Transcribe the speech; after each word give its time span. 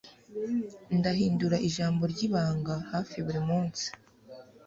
Ndahindura 0.97 1.57
ijambo 1.67 2.03
ryibanga 2.13 2.73
hafi 2.91 3.17
buri 3.25 3.41
munsi 3.49 3.85